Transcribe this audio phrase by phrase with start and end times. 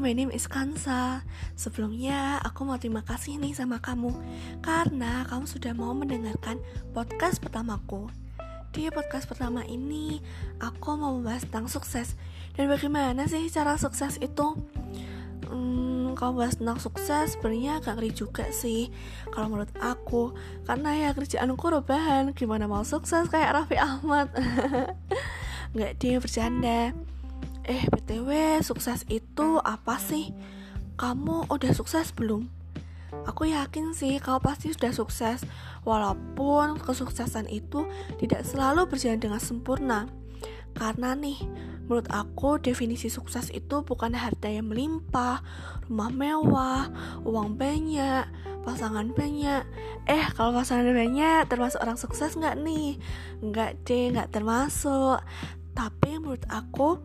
[0.00, 1.20] my name is Kansa.
[1.52, 4.14] Sebelumnya, aku mau terima kasih nih sama kamu
[4.64, 6.56] karena kamu sudah mau mendengarkan
[6.96, 8.08] podcast pertamaku.
[8.72, 10.24] Di podcast pertama ini,
[10.64, 12.16] aku mau membahas tentang sukses
[12.56, 14.56] dan bagaimana sih cara sukses itu.
[15.52, 18.88] Hmm, kalau bahas tentang sukses sebenarnya agak ngeri juga sih
[19.36, 20.32] kalau menurut aku
[20.64, 24.32] karena ya kerjaanku rebahan gimana mau sukses kayak Raffi Ahmad
[25.76, 26.96] nggak dia bercanda
[27.62, 30.34] Eh, BTW, sukses itu apa sih?
[30.98, 32.50] Kamu udah sukses belum?
[33.22, 35.46] Aku yakin sih kau pasti sudah sukses,
[35.86, 37.86] walaupun kesuksesan itu
[38.18, 40.10] tidak selalu berjalan dengan sempurna.
[40.74, 41.38] Karena nih,
[41.86, 45.38] menurut aku definisi sukses itu bukan harta yang melimpah,
[45.86, 46.90] rumah mewah,
[47.22, 48.26] uang banyak,
[48.66, 49.62] pasangan banyak.
[50.10, 52.98] Eh, kalau pasangan banyak termasuk orang sukses nggak nih?
[53.38, 55.22] Nggak deh, nggak termasuk.
[55.78, 56.98] Tapi menurut aku,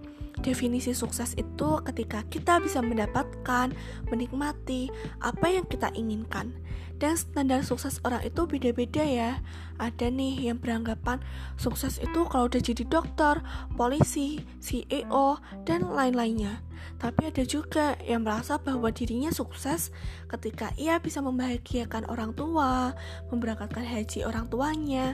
[0.45, 3.73] Definisi sukses itu ketika kita bisa mendapatkan,
[4.13, 4.89] menikmati
[5.21, 6.53] apa yang kita inginkan.
[6.97, 9.41] Dan standar sukses orang itu beda-beda ya.
[9.77, 11.21] Ada nih yang beranggapan
[11.53, 13.41] sukses itu kalau udah jadi dokter,
[13.77, 15.37] polisi, CEO,
[15.69, 16.65] dan lain-lainnya.
[16.97, 19.93] Tapi ada juga yang merasa bahwa dirinya sukses
[20.25, 22.97] ketika ia bisa membahagiakan orang tua,
[23.29, 25.13] memberangkatkan haji orang tuanya,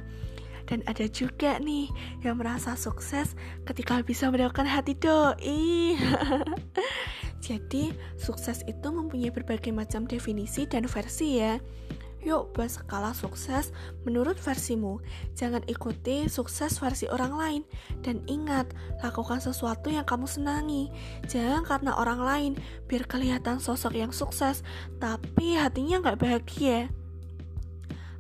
[0.68, 1.92] dan ada juga nih
[2.24, 3.36] yang merasa sukses
[3.68, 5.96] ketika bisa mendapatkan hati doi.
[7.44, 11.60] Jadi, sukses itu mempunyai berbagai macam definisi dan versi ya.
[12.24, 13.76] Yuk bahas skala sukses
[14.08, 15.04] menurut versimu
[15.36, 17.62] Jangan ikuti sukses versi orang lain
[18.00, 18.72] Dan ingat,
[19.04, 20.88] lakukan sesuatu yang kamu senangi
[21.28, 22.52] Jangan karena orang lain
[22.88, 24.64] Biar kelihatan sosok yang sukses
[25.04, 26.88] Tapi hatinya gak bahagia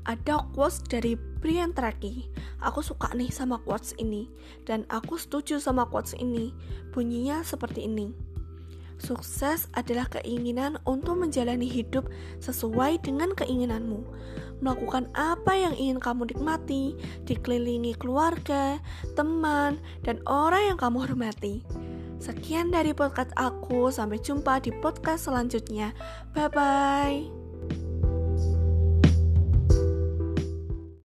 [0.04, 2.28] ada quotes dari Brian Tracy.
[2.64, 4.32] Aku suka nih sama quotes ini
[4.64, 6.56] dan aku setuju sama quotes ini.
[6.96, 8.34] Bunyinya seperti ini.
[9.04, 12.08] Sukses adalah keinginan untuk menjalani hidup
[12.40, 14.00] sesuai dengan keinginanmu.
[14.64, 16.96] Melakukan apa yang ingin kamu nikmati,
[17.28, 18.80] dikelilingi keluarga,
[19.20, 21.68] teman, dan orang yang kamu hormati.
[22.24, 25.91] Sekian dari podcast aku, sampai jumpa di podcast selanjutnya.
[26.31, 27.43] Bye bye.